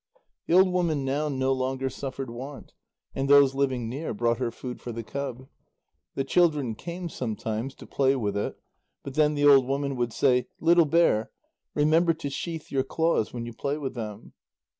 The 0.47 0.55
old 0.55 0.71
woman 0.73 1.05
now 1.05 1.29
no 1.29 1.53
longer 1.53 1.87
suffered 1.87 2.31
want, 2.31 2.73
and 3.13 3.29
those 3.29 3.53
living 3.53 3.87
near 3.87 4.15
brought 4.15 4.39
her 4.39 4.49
food 4.49 4.81
for 4.81 4.91
the 4.91 5.03
cub. 5.03 5.47
The 6.15 6.23
children 6.23 6.73
came 6.73 7.07
sometimes 7.07 7.75
to 7.75 7.85
play 7.85 8.15
with 8.15 8.35
it, 8.35 8.57
but 9.03 9.13
then 9.13 9.35
the 9.35 9.45
old 9.45 9.67
woman 9.67 9.95
would 9.97 10.11
say: 10.11 10.47
"Little 10.59 10.85
bear, 10.85 11.29
remember 11.75 12.15
to 12.15 12.31
sheathe 12.31 12.71
your 12.71 12.81
claws 12.83 13.31
when 13.31 13.45
you 13.45 13.53
play 13.53 13.77
with 13.77 13.93
them." 13.93 14.33